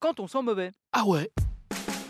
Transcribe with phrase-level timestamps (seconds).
[0.00, 0.72] quand on sent mauvais.
[0.92, 1.30] Ah ouais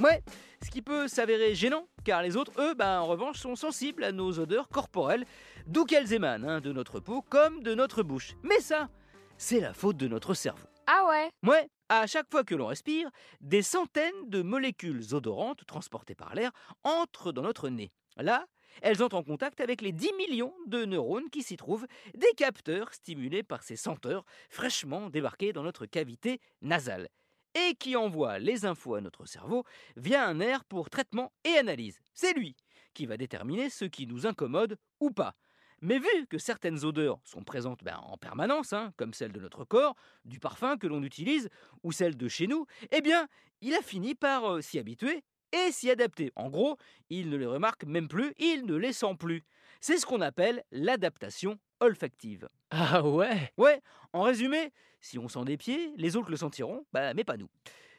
[0.00, 0.22] Ouais,
[0.64, 4.12] ce qui peut s'avérer gênant, car les autres, eux, ben, en revanche, sont sensibles à
[4.12, 5.24] nos odeurs corporelles,
[5.66, 8.34] d'où qu'elles émanent, hein, de notre peau comme de notre bouche.
[8.42, 8.88] Mais ça,
[9.36, 10.66] c'est la faute de notre cerveau.
[10.86, 13.08] Ah ouais Ouais, à chaque fois que l'on respire,
[13.40, 16.50] des centaines de molécules odorantes transportées par l'air
[16.82, 17.92] entrent dans notre nez.
[18.16, 18.46] Là,
[18.82, 22.92] elles entrent en contact avec les 10 millions de neurones qui s'y trouvent, des capteurs
[22.92, 27.08] stimulés par ces senteurs fraîchement débarqués dans notre cavité nasale
[27.54, 29.64] et qui envoie les infos à notre cerveau
[29.96, 32.00] via un nerf pour traitement et analyse.
[32.12, 32.56] C'est lui
[32.94, 35.34] qui va déterminer ce qui nous incommode ou pas.
[35.80, 39.64] Mais vu que certaines odeurs sont présentes ben, en permanence, hein, comme celle de notre
[39.64, 41.50] corps, du parfum que l'on utilise,
[41.82, 43.28] ou celle de chez nous, eh bien,
[43.60, 46.32] il a fini par euh, s'y habituer et s'y adapter.
[46.36, 46.78] En gros,
[47.10, 49.44] il ne les remarque même plus, il ne les sent plus.
[49.80, 52.48] C'est ce qu'on appelle l'adaptation olfactive.
[52.70, 53.52] Ah ouais?
[53.56, 53.80] Ouais,
[54.12, 57.48] en résumé, si on sent des pieds, les autres le sentiront, bah, mais pas nous.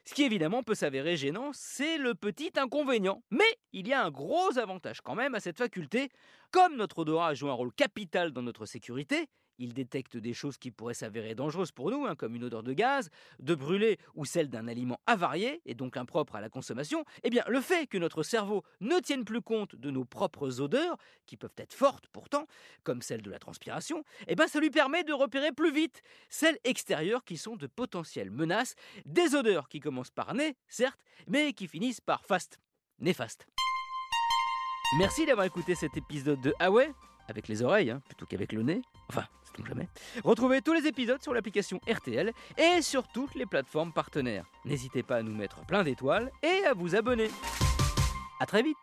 [0.08, 3.24] Ce qui évidemment peut s'avérer gênant, c'est le petit inconvénient.
[3.32, 6.10] Mais il y a un gros avantage quand même à cette faculté.
[6.52, 9.28] Comme notre odorat joue un rôle capital dans notre sécurité,
[9.58, 12.74] il détecte des choses qui pourraient s'avérer dangereuses pour nous, hein, comme une odeur de
[12.74, 17.06] gaz, de brûlé ou celle d'un aliment avarié et donc impropre à la consommation.
[17.24, 20.98] Eh bien, le fait que notre cerveau ne tienne plus compte de nos propres odeurs,
[21.26, 22.48] qui peuvent être fortes pourtant,
[22.84, 26.60] comme celle de la transpiration, eh bien, ça lui permet de repérer plus vite celles
[26.64, 31.68] extérieures qui sont de potentielles menaces, des odeurs qui commencent par nez, certes, mais qui
[31.68, 32.60] finissent par fast,
[33.00, 33.48] néfaste.
[34.98, 36.92] Merci d'avoir écouté cet épisode de Ah ouais?
[37.28, 38.82] Avec les oreilles, hein, plutôt qu'avec le nez.
[39.10, 39.88] Enfin, c'est jamais.
[40.24, 44.46] Retrouvez tous les épisodes sur l'application RTL et sur toutes les plateformes partenaires.
[44.66, 47.30] N'hésitez pas à nous mettre plein d'étoiles et à vous abonner.
[48.40, 48.78] A très vite